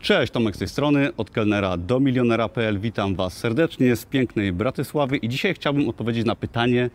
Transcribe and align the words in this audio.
Cześć, 0.00 0.32
Tomek 0.32 0.56
z 0.56 0.58
tej 0.58 0.68
strony, 0.68 1.16
od 1.16 1.30
kelnera 1.30 1.76
do 1.76 2.00
milionera.pl. 2.00 2.78
Witam 2.80 3.14
Was 3.14 3.32
serdecznie 3.32 3.96
z 3.96 4.04
pięknej 4.04 4.52
Bratysławy 4.52 5.16
i 5.16 5.28
dzisiaj 5.28 5.54
chciałbym 5.54 5.88
odpowiedzieć 5.88 6.26
na 6.26 6.36
pytanie, 6.36 6.90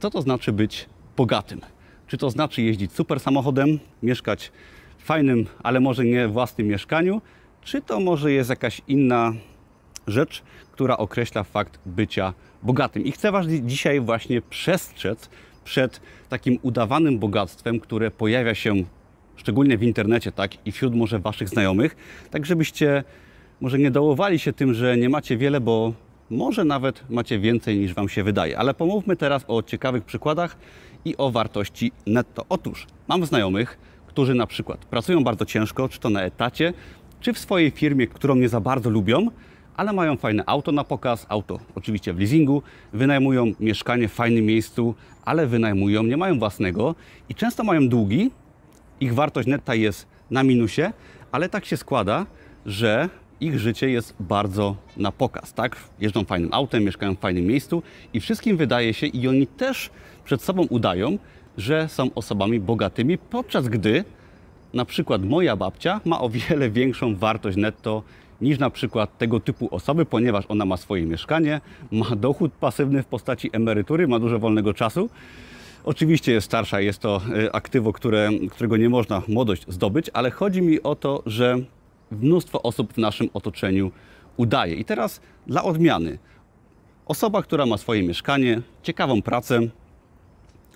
co 0.00 0.10
to 0.10 0.22
znaczy 0.22 0.52
być 0.52 0.86
bogatym. 1.16 1.60
Czy 2.06 2.18
to 2.18 2.30
znaczy 2.30 2.62
jeździć 2.62 2.92
super 2.92 3.20
samochodem, 3.20 3.78
mieszkać 4.02 4.52
w 4.98 5.04
fajnym, 5.04 5.46
ale 5.62 5.80
może 5.80 6.04
nie 6.04 6.28
własnym 6.28 6.66
mieszkaniu, 6.66 7.22
czy 7.62 7.82
to 7.82 8.00
może 8.00 8.32
jest 8.32 8.50
jakaś 8.50 8.80
inna 8.88 9.32
rzecz, 10.06 10.42
która 10.72 10.96
określa 10.96 11.44
fakt 11.44 11.78
bycia 11.86 12.34
bogatym. 12.62 13.04
I 13.04 13.12
chcę 13.12 13.32
Was 13.32 13.46
dzisiaj 13.46 14.00
właśnie 14.00 14.42
przestrzec 14.42 15.30
przed 15.64 16.00
takim 16.28 16.58
udawanym 16.62 17.18
bogactwem, 17.18 17.80
które 17.80 18.10
pojawia 18.10 18.54
się 18.54 18.74
szczególnie 19.36 19.78
w 19.78 19.82
internecie, 19.82 20.32
tak, 20.32 20.66
i 20.66 20.72
wśród 20.72 20.94
może 20.94 21.18
Waszych 21.18 21.48
znajomych, 21.48 21.96
tak 22.30 22.46
żebyście 22.46 23.04
może 23.60 23.78
nie 23.78 23.90
dołowali 23.90 24.38
się 24.38 24.52
tym, 24.52 24.74
że 24.74 24.96
nie 24.96 25.08
macie 25.08 25.36
wiele, 25.36 25.60
bo 25.60 25.92
może 26.30 26.64
nawet 26.64 27.10
macie 27.10 27.38
więcej 27.38 27.78
niż 27.78 27.94
Wam 27.94 28.08
się 28.08 28.24
wydaje. 28.24 28.58
Ale 28.58 28.74
pomówmy 28.74 29.16
teraz 29.16 29.44
o 29.48 29.62
ciekawych 29.62 30.04
przykładach 30.04 30.56
i 31.04 31.16
o 31.16 31.30
wartości 31.30 31.92
netto. 32.06 32.44
Otóż 32.48 32.86
mam 33.08 33.26
znajomych, 33.26 33.78
którzy 34.06 34.34
na 34.34 34.46
przykład 34.46 34.84
pracują 34.84 35.24
bardzo 35.24 35.44
ciężko, 35.44 35.88
czy 35.88 36.00
to 36.00 36.10
na 36.10 36.22
etacie, 36.22 36.72
czy 37.20 37.32
w 37.32 37.38
swojej 37.38 37.70
firmie, 37.70 38.06
którą 38.06 38.34
nie 38.34 38.48
za 38.48 38.60
bardzo 38.60 38.90
lubią, 38.90 39.30
ale 39.76 39.92
mają 39.92 40.16
fajne 40.16 40.42
auto 40.46 40.72
na 40.72 40.84
pokaz, 40.84 41.26
auto 41.28 41.58
oczywiście 41.74 42.12
w 42.12 42.18
leasingu, 42.18 42.62
wynajmują 42.92 43.52
mieszkanie 43.60 44.08
w 44.08 44.12
fajnym 44.12 44.44
miejscu, 44.44 44.94
ale 45.24 45.46
wynajmują, 45.46 46.02
nie 46.02 46.16
mają 46.16 46.38
własnego 46.38 46.94
i 47.28 47.34
często 47.34 47.64
mają 47.64 47.88
długi, 47.88 48.30
ich 49.00 49.14
wartość 49.14 49.48
netta 49.48 49.74
jest 49.74 50.06
na 50.30 50.42
minusie, 50.42 50.92
ale 51.32 51.48
tak 51.48 51.64
się 51.64 51.76
składa, 51.76 52.26
że 52.66 53.08
ich 53.40 53.58
życie 53.58 53.90
jest 53.90 54.14
bardzo 54.20 54.76
na 54.96 55.12
pokaz, 55.12 55.52
tak? 55.52 55.76
Jeżdżą 56.00 56.24
fajnym 56.24 56.48
autem, 56.52 56.84
mieszkają 56.84 57.14
w 57.14 57.18
fajnym 57.18 57.44
miejscu 57.44 57.82
i 58.12 58.20
wszystkim 58.20 58.56
wydaje 58.56 58.94
się, 58.94 59.06
i 59.06 59.28
oni 59.28 59.46
też 59.46 59.90
przed 60.24 60.42
sobą 60.42 60.62
udają, 60.62 61.18
że 61.58 61.88
są 61.88 62.10
osobami 62.14 62.60
bogatymi, 62.60 63.18
podczas 63.18 63.68
gdy 63.68 64.04
na 64.74 64.84
przykład 64.84 65.24
moja 65.24 65.56
babcia 65.56 66.00
ma 66.04 66.20
o 66.20 66.28
wiele 66.28 66.70
większą 66.80 67.16
wartość 67.16 67.56
netto 67.56 68.02
niż 68.40 68.58
na 68.58 68.70
przykład 68.70 69.18
tego 69.18 69.40
typu 69.40 69.68
osoby, 69.70 70.04
ponieważ 70.04 70.44
ona 70.48 70.64
ma 70.64 70.76
swoje 70.76 71.06
mieszkanie, 71.06 71.60
ma 71.92 72.16
dochód 72.16 72.52
pasywny 72.52 73.02
w 73.02 73.06
postaci 73.06 73.50
emerytury, 73.52 74.08
ma 74.08 74.18
dużo 74.18 74.38
wolnego 74.38 74.74
czasu. 74.74 75.10
Oczywiście 75.84 76.32
jest 76.32 76.44
starsza, 76.44 76.80
jest 76.80 76.98
to 76.98 77.20
y, 77.36 77.52
aktywo, 77.52 77.92
które, 77.92 78.30
którego 78.50 78.76
nie 78.76 78.88
można 78.88 79.22
młodość 79.28 79.64
zdobyć, 79.68 80.10
ale 80.12 80.30
chodzi 80.30 80.62
mi 80.62 80.82
o 80.82 80.94
to, 80.94 81.22
że 81.26 81.56
mnóstwo 82.10 82.62
osób 82.62 82.92
w 82.92 82.98
naszym 82.98 83.28
otoczeniu 83.34 83.90
udaje. 84.36 84.74
I 84.74 84.84
teraz 84.84 85.20
dla 85.46 85.64
odmiany. 85.64 86.18
Osoba, 87.06 87.42
która 87.42 87.66
ma 87.66 87.78
swoje 87.78 88.02
mieszkanie, 88.02 88.60
ciekawą 88.82 89.22
pracę, 89.22 89.60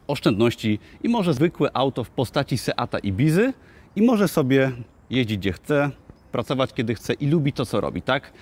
oszczędności 0.07 0.79
i 1.03 1.09
może 1.09 1.35
zwykłe 1.35 1.71
auto 1.75 2.05
w 2.05 2.11
postaci 2.11 2.59
Seata 2.59 2.99
Ibizy 2.99 3.53
i 3.97 4.03
może 4.03 4.29
sobie 4.29 4.73
jeździć 5.11 5.39
gdzie 5.39 5.53
chce, 5.53 5.91
pracować 6.33 6.73
kiedy 6.73 6.95
chce 6.95 7.13
i 7.13 7.27
lubi 7.27 7.53
to, 7.53 7.67
co 7.67 7.81
robi, 7.81 8.03
tak? 8.03 8.33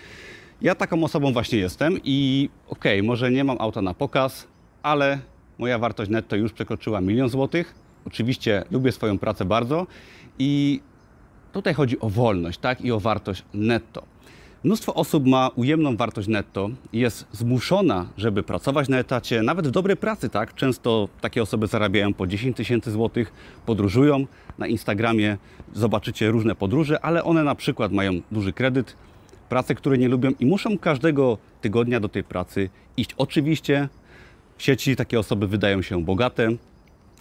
Ja 0.62 0.74
taką 0.74 1.04
osobą 1.04 1.32
właśnie 1.32 1.58
jestem 1.58 2.00
i 2.04 2.48
okej, 2.68 2.98
okay, 3.00 3.06
może 3.06 3.30
nie 3.30 3.44
mam 3.44 3.56
auta 3.60 3.82
na 3.82 3.94
pokaz, 3.94 4.48
ale 4.82 5.18
moja 5.58 5.78
wartość 5.78 6.10
netto 6.10 6.36
już 6.36 6.52
przekroczyła 6.52 7.00
milion 7.00 7.28
złotych. 7.28 7.74
Oczywiście 8.06 8.64
lubię 8.70 8.92
swoją 8.92 9.18
pracę 9.18 9.44
bardzo 9.44 9.86
i 10.38 10.80
tutaj 11.52 11.74
chodzi 11.74 12.00
o 12.00 12.10
wolność, 12.10 12.58
tak? 12.58 12.80
I 12.80 12.92
o 12.92 13.00
wartość 13.00 13.44
netto. 13.54 14.02
Mnóstwo 14.64 14.94
osób 14.94 15.26
ma 15.26 15.50
ujemną 15.56 15.96
wartość 15.96 16.28
netto 16.28 16.70
i 16.92 16.98
jest 16.98 17.26
zmuszona, 17.32 18.06
żeby 18.16 18.42
pracować 18.42 18.88
na 18.88 18.98
etacie, 18.98 19.42
nawet 19.42 19.68
w 19.68 19.70
dobrej 19.70 19.96
pracy, 19.96 20.28
tak? 20.28 20.54
Często 20.54 21.08
takie 21.20 21.42
osoby 21.42 21.66
zarabiają 21.66 22.14
po 22.14 22.26
10 22.26 22.56
tysięcy 22.56 22.90
złotych, 22.90 23.32
podróżują. 23.66 24.26
Na 24.58 24.66
Instagramie 24.66 25.36
zobaczycie 25.72 26.30
różne 26.30 26.54
podróże, 26.54 27.04
ale 27.04 27.24
one 27.24 27.44
na 27.44 27.54
przykład 27.54 27.92
mają 27.92 28.12
duży 28.32 28.52
kredyt, 28.52 28.96
pracę, 29.48 29.74
które 29.74 29.98
nie 29.98 30.08
lubią 30.08 30.30
i 30.40 30.46
muszą 30.46 30.78
każdego 30.78 31.38
tygodnia 31.60 32.00
do 32.00 32.08
tej 32.08 32.24
pracy 32.24 32.70
iść. 32.96 33.10
Oczywiście 33.16 33.88
w 34.56 34.62
sieci 34.62 34.96
takie 34.96 35.18
osoby 35.18 35.46
wydają 35.46 35.82
się 35.82 36.04
bogate, 36.04 36.48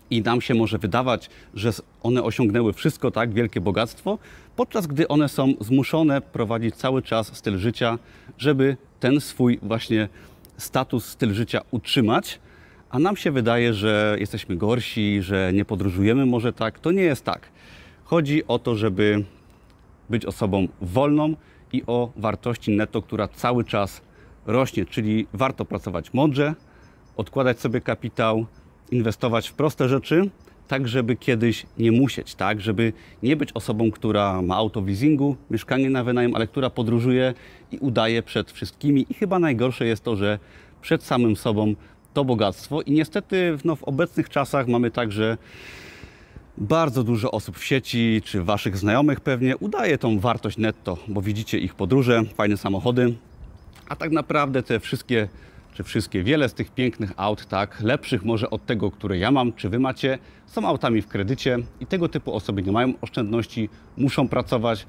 i 0.09 0.22
nam 0.22 0.41
się 0.41 0.53
może 0.53 0.78
wydawać, 0.78 1.29
że 1.53 1.72
one 2.03 2.23
osiągnęły 2.23 2.73
wszystko, 2.73 3.12
tak, 3.12 3.34
wielkie 3.34 3.62
bogactwo, 3.62 4.18
podczas 4.56 4.88
gdy 4.88 5.07
one 5.07 5.29
są 5.29 5.53
zmuszone 5.62 6.22
prowadzić 6.22 6.75
cały 6.75 7.01
czas 7.01 7.38
styl 7.38 7.57
życia, 7.57 8.00
żeby 8.38 8.78
ten 9.00 9.22
swój 9.22 9.59
właśnie 9.62 10.09
status, 10.57 11.06
styl 11.06 11.34
życia 11.34 11.62
utrzymać. 11.72 12.40
A 12.90 13.00
nam 13.00 13.18
się 13.18 13.31
wydaje, 13.31 13.73
że 13.73 14.16
jesteśmy 14.19 14.56
gorsi, 14.56 15.22
że 15.22 15.52
nie 15.53 15.66
podróżujemy 15.66 16.25
może 16.25 16.53
tak. 16.53 16.79
To 16.79 16.91
nie 16.91 17.03
jest 17.03 17.23
tak. 17.23 17.50
Chodzi 18.03 18.47
o 18.47 18.59
to, 18.59 18.75
żeby 18.75 19.23
być 20.09 20.25
osobą 20.25 20.67
wolną 20.81 21.35
i 21.73 21.84
o 21.88 22.12
wartości 22.16 22.72
netto, 22.72 23.02
która 23.02 23.28
cały 23.28 23.63
czas 23.63 24.02
rośnie, 24.46 24.85
czyli 24.85 25.28
warto 25.34 25.66
pracować 25.66 26.13
mądrze, 26.13 26.56
odkładać 27.18 27.59
sobie 27.59 27.81
kapitał, 27.81 28.46
inwestować 28.92 29.50
w 29.50 29.53
proste 29.53 29.90
rzeczy, 29.90 30.30
tak 30.68 30.88
żeby 30.88 31.16
kiedyś 31.16 31.66
nie 31.78 31.92
musieć, 31.92 32.36
tak, 32.36 32.62
żeby 32.62 32.94
nie 33.24 33.36
być 33.36 33.52
osobą, 33.53 33.92
która 33.92 34.42
ma 34.42 34.56
auto 34.56 34.81
w 34.81 34.88
leasingu, 34.88 35.36
mieszkanie 35.52 35.90
na 35.90 36.03
wynajem, 36.03 36.36
ale 36.36 36.48
która 36.48 36.70
podróżuje 36.70 37.34
i 37.72 37.78
udaje 37.78 38.24
przed 38.24 38.52
wszystkimi. 38.52 39.06
I 39.09 39.14
chyba 39.14 39.40
najgorsze 39.40 39.86
jest 39.86 40.03
to, 40.03 40.16
że 40.16 40.40
przed 40.81 41.03
samym 41.03 41.36
sobą 41.36 41.76
to 42.14 42.26
bogactwo. 42.26 42.81
I 42.81 42.92
niestety 42.92 43.58
no, 43.66 43.76
w 43.76 43.84
obecnych 43.84 44.30
czasach 44.30 44.68
mamy 44.68 44.92
także 44.92 45.38
bardzo 46.58 47.03
dużo 47.03 47.32
osób 47.32 47.58
w 47.58 47.64
sieci, 47.64 48.22
czy 48.26 48.44
waszych 48.44 48.78
znajomych 48.78 49.20
pewnie 49.20 49.58
udaje 49.58 49.97
tą 49.97 50.20
wartość 50.20 50.58
netto, 50.58 50.97
bo 51.08 51.22
widzicie 51.22 51.59
ich 51.59 51.76
podróże, 51.76 52.24
fajne 52.36 52.58
samochody, 52.58 53.16
a 53.88 53.96
tak 53.96 54.12
naprawdę 54.12 54.64
te 54.64 54.80
wszystkie 54.80 55.28
czy 55.75 55.84
wszystkie, 55.84 56.24
wiele 56.24 56.50
z 56.50 56.53
tych 56.53 56.72
pięknych 56.72 57.12
aut, 57.18 57.46
tak, 57.46 57.81
lepszych 57.81 58.25
może 58.25 58.50
od 58.50 58.66
tego, 58.66 58.91
które 58.91 59.18
ja 59.18 59.31
mam, 59.31 59.53
czy 59.53 59.69
wy 59.69 59.80
macie, 59.80 60.18
są 60.46 60.68
autami 60.68 61.02
w 61.02 61.08
kredycie 61.08 61.58
i 61.80 61.86
tego 61.86 62.09
typu 62.09 62.34
osoby 62.34 62.63
nie 62.63 62.72
mają 62.72 62.94
oszczędności, 63.02 63.69
muszą 63.97 64.28
pracować 64.28 64.88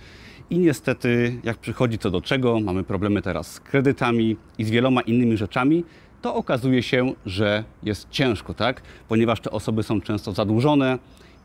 i 0.50 0.58
niestety, 0.58 1.40
jak 1.44 1.58
przychodzi 1.58 1.98
co 1.98 2.10
do 2.10 2.20
czego, 2.20 2.60
mamy 2.60 2.84
problemy 2.84 3.22
teraz 3.22 3.52
z 3.52 3.60
kredytami 3.60 4.36
i 4.58 4.64
z 4.64 4.70
wieloma 4.70 5.00
innymi 5.00 5.36
rzeczami, 5.36 5.84
to 6.22 6.34
okazuje 6.34 6.82
się, 6.82 7.12
że 7.26 7.64
jest 7.82 8.10
ciężko, 8.10 8.54
tak? 8.54 8.82
Ponieważ 9.08 9.40
te 9.40 9.50
osoby 9.50 9.82
są 9.82 10.00
często 10.00 10.32
zadłużone 10.32 10.98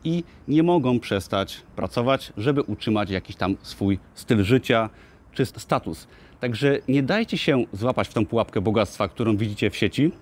i 0.04 0.24
nie 0.48 0.62
mogą 0.62 1.00
przestać 1.00 1.62
pracować, 1.76 2.32
żeby 2.36 2.62
utrzymać 2.62 3.10
jakiś 3.10 3.36
tam 3.36 3.56
swój 3.62 3.98
styl 4.14 4.44
życia 4.44 4.90
czy 5.32 5.46
status. 5.46 6.06
Także 6.42 6.78
nie 6.88 7.02
dajcie 7.02 7.38
się 7.38 7.64
złapać 7.72 8.08
w 8.08 8.14
tą 8.14 8.26
pułapkę 8.26 8.60
bogactwa, 8.60 9.08
którą 9.08 9.36
widzicie 9.36 9.70
w 9.70 9.76
sieci. 9.76 10.12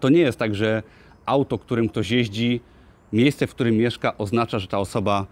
To 0.00 0.08
nie 0.08 0.20
jest 0.20 0.38
tak, 0.38 0.54
że 0.54 0.82
auto, 1.26 1.58
którym 1.58 1.88
ktoś 1.88 2.10
jeździ, 2.10 2.60
miejsce, 3.12 3.46
w 3.46 3.54
którym 3.54 3.76
mieszka, 3.76 4.18
oznacza, 4.18 4.58
że 4.58 4.66
ta 4.66 4.78
osoba 4.78 5.26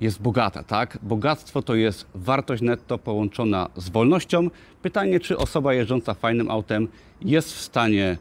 jest 0.00 0.22
bogata, 0.22 0.62
tak? 0.62 0.98
Bogactwo 1.02 1.62
to 1.62 1.74
jest 1.74 2.06
wartość 2.14 2.62
netto 2.62 2.98
połączona 2.98 3.68
z 3.76 3.88
wolnością. 3.88 4.50
Pytanie, 4.82 5.20
czy 5.20 5.36
osoba 5.38 5.74
jeżdżąca 5.74 6.14
fajnym 6.14 6.50
autem 6.50 6.88
jest 7.20 7.52
w 7.52 7.60
stanie 7.60 8.18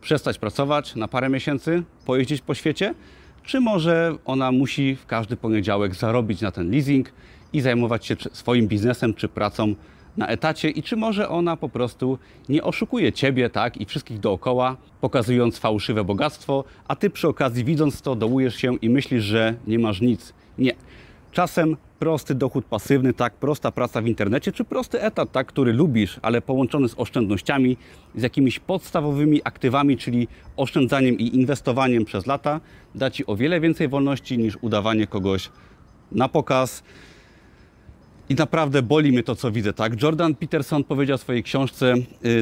przestać 0.00 0.38
pracować 0.38 0.96
na 0.96 1.08
parę 1.08 1.28
miesięcy, 1.28 1.82
pojeździć 2.06 2.40
po 2.40 2.54
świecie, 2.54 2.94
czy 3.42 3.60
może 3.60 4.16
ona 4.24 4.52
musi 4.52 4.96
w 4.96 5.06
każdy 5.06 5.36
poniedziałek 5.36 5.94
zarobić 5.94 6.40
na 6.40 6.50
ten 6.50 6.70
leasing 6.70 7.12
i 7.52 7.60
zajmować 7.60 8.06
się 8.06 8.16
swoim 8.32 8.68
biznesem 8.68 9.14
czy 9.14 9.28
pracą 9.28 9.74
na 10.16 10.26
etacie 10.26 10.70
i 10.70 10.82
czy 10.82 10.96
może 10.96 11.28
ona 11.28 11.56
po 11.56 11.68
prostu 11.68 12.18
nie 12.48 12.62
oszukuje 12.62 13.12
ciebie, 13.12 13.50
tak, 13.50 13.80
i 13.80 13.84
wszystkich 13.84 14.20
dookoła, 14.20 14.76
pokazując 15.00 15.58
fałszywe 15.58 16.04
bogactwo, 16.04 16.64
a 16.88 16.96
ty 16.96 17.10
przy 17.10 17.28
okazji 17.28 17.64
widząc 17.64 18.02
to 18.02 18.16
dołujesz 18.16 18.56
się 18.56 18.76
i 18.82 18.90
myślisz, 18.90 19.24
że 19.24 19.54
nie 19.66 19.78
masz 19.78 20.00
nic. 20.00 20.34
Nie. 20.58 20.72
Czasem 21.32 21.76
prosty 21.98 22.34
dochód 22.34 22.64
pasywny, 22.64 23.12
tak, 23.12 23.34
prosta 23.34 23.72
praca 23.72 24.02
w 24.02 24.06
internecie, 24.06 24.52
czy 24.52 24.64
prosty 24.64 25.02
etat, 25.02 25.32
tak, 25.32 25.46
który 25.46 25.72
lubisz, 25.72 26.18
ale 26.22 26.42
połączony 26.42 26.88
z 26.88 26.94
oszczędnościami, 26.98 27.76
z 28.14 28.22
jakimiś 28.22 28.58
podstawowymi 28.58 29.40
aktywami, 29.44 29.96
czyli 29.96 30.28
oszczędzaniem 30.56 31.18
i 31.18 31.36
inwestowaniem 31.36 32.04
przez 32.04 32.26
lata, 32.26 32.60
da 32.94 33.10
ci 33.10 33.26
o 33.26 33.36
wiele 33.36 33.60
więcej 33.60 33.88
wolności 33.88 34.38
niż 34.38 34.58
udawanie 34.60 35.06
kogoś 35.06 35.50
na 36.12 36.28
pokaz. 36.28 36.82
I 38.28 38.34
naprawdę 38.34 38.82
boli 38.82 39.12
mnie 39.12 39.22
to, 39.22 39.36
co 39.36 39.52
widzę. 39.52 39.72
Tak? 39.72 40.02
Jordan 40.02 40.34
Peterson 40.34 40.84
powiedział 40.84 41.18
w 41.18 41.20
swojej 41.20 41.42
książce 41.42 41.94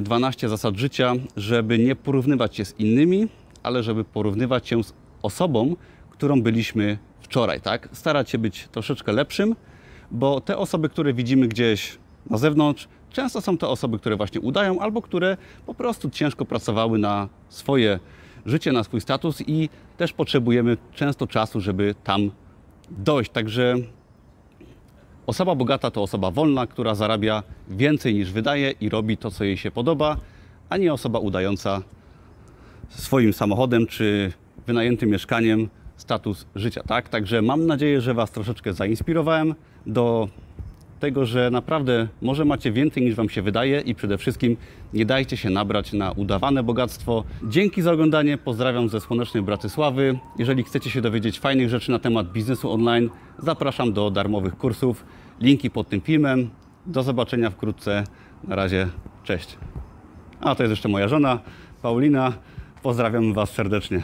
12 0.02 0.46
y, 0.46 0.50
zasad 0.50 0.76
życia, 0.76 1.12
żeby 1.36 1.78
nie 1.78 1.96
porównywać 1.96 2.56
się 2.56 2.64
z 2.64 2.80
innymi, 2.80 3.28
ale 3.62 3.82
żeby 3.82 4.04
porównywać 4.04 4.68
się 4.68 4.84
z 4.84 4.94
osobą, 5.22 5.76
którą 6.10 6.42
byliśmy 6.42 6.98
wczoraj. 7.20 7.60
Tak? 7.60 7.88
Starać 7.92 8.30
się 8.30 8.38
być 8.38 8.68
troszeczkę 8.72 9.12
lepszym, 9.12 9.56
bo 10.10 10.40
te 10.40 10.58
osoby, 10.58 10.88
które 10.88 11.14
widzimy 11.14 11.48
gdzieś 11.48 11.98
na 12.30 12.38
zewnątrz, 12.38 12.88
często 13.10 13.40
są 13.40 13.58
to 13.58 13.70
osoby, 13.70 13.98
które 13.98 14.16
właśnie 14.16 14.40
udają 14.40 14.80
albo 14.80 15.02
które 15.02 15.36
po 15.66 15.74
prostu 15.74 16.10
ciężko 16.10 16.44
pracowały 16.44 16.98
na 16.98 17.28
swoje 17.48 18.00
życie, 18.46 18.72
na 18.72 18.84
swój 18.84 19.00
status 19.00 19.42
i 19.46 19.68
też 19.96 20.12
potrzebujemy 20.12 20.76
często 20.94 21.26
czasu, 21.26 21.60
żeby 21.60 21.94
tam 22.04 22.30
dojść. 22.90 23.30
Także 23.30 23.74
Osoba 25.32 25.54
bogata 25.54 25.90
to 25.90 26.02
osoba 26.02 26.30
wolna, 26.30 26.66
która 26.66 26.94
zarabia 26.94 27.42
więcej 27.68 28.14
niż 28.14 28.32
wydaje 28.32 28.70
i 28.80 28.88
robi 28.88 29.16
to, 29.16 29.30
co 29.30 29.44
jej 29.44 29.56
się 29.56 29.70
podoba, 29.70 30.16
a 30.68 30.76
nie 30.76 30.92
osoba 30.92 31.18
udająca 31.18 31.82
swoim 32.88 33.32
samochodem 33.32 33.86
czy 33.86 34.32
wynajętym 34.66 35.10
mieszkaniem 35.10 35.68
status 35.96 36.46
życia. 36.54 36.82
Tak? 36.82 37.08
Także 37.08 37.42
mam 37.42 37.66
nadzieję, 37.66 38.00
że 38.00 38.14
Was 38.14 38.30
troszeczkę 38.30 38.72
zainspirowałem 38.72 39.54
do 39.86 40.28
tego, 41.00 41.26
że 41.26 41.50
naprawdę 41.50 42.08
może 42.22 42.44
macie 42.44 42.72
więcej 42.72 43.02
niż 43.02 43.14
Wam 43.14 43.28
się 43.28 43.42
wydaje 43.42 43.80
i 43.80 43.94
przede 43.94 44.18
wszystkim 44.18 44.56
nie 44.94 45.06
dajcie 45.06 45.36
się 45.36 45.50
nabrać 45.50 45.92
na 45.92 46.12
udawane 46.12 46.62
bogactwo. 46.62 47.24
Dzięki 47.48 47.82
za 47.82 47.92
oglądanie, 47.92 48.38
pozdrawiam 48.38 48.88
ze 48.88 49.00
słonecznej 49.00 49.42
Bratysławy. 49.42 50.18
Jeżeli 50.38 50.62
chcecie 50.62 50.90
się 50.90 51.00
dowiedzieć 51.00 51.40
fajnych 51.40 51.68
rzeczy 51.68 51.90
na 51.90 51.98
temat 51.98 52.32
biznesu 52.32 52.72
online, 52.72 53.10
zapraszam 53.38 53.92
do 53.92 54.10
darmowych 54.10 54.56
kursów. 54.56 55.04
Linki 55.42 55.70
pod 55.70 55.88
tym 55.88 56.00
filmem. 56.00 56.50
Do 56.86 57.02
zobaczenia 57.02 57.50
wkrótce. 57.50 58.04
Na 58.44 58.56
razie, 58.56 58.88
cześć. 59.24 59.58
A 60.40 60.54
to 60.54 60.62
jest 60.62 60.70
jeszcze 60.70 60.88
moja 60.88 61.08
żona, 61.08 61.38
Paulina. 61.82 62.32
Pozdrawiam 62.82 63.34
Was 63.34 63.50
serdecznie. 63.50 64.02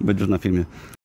Będziesz 0.00 0.28
na 0.28 0.38
filmie. 0.38 0.64